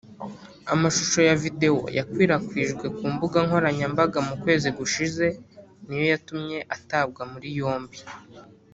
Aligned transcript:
Amashusho 0.73 1.19
ya 1.29 1.35
Video 1.43 1.75
yakwirakwijwe 1.97 2.85
ku 2.97 3.03
mbuga 3.13 3.37
nkoranyambaga 3.47 4.17
mu 4.27 4.35
kwezi 4.43 4.67
gushije 4.77 5.25
niyo 5.85 6.05
yatumye 6.11 6.59
atabwa 6.75 7.21
muri 7.31 7.49
yombi 7.59 7.99